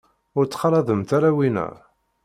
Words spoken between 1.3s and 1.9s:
winna.